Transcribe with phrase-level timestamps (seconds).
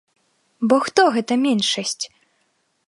[0.71, 2.03] Бо хто гэта меншасць?